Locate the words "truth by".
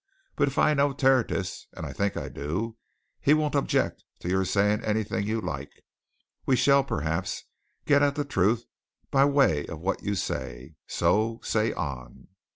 8.25-9.25